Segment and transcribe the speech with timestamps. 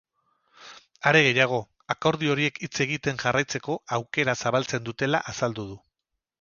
[1.11, 1.59] Are gehiago,
[1.95, 5.81] akordio horiek hitz egiten jarraitzeko aukera zabaltzen dutela azaldu du.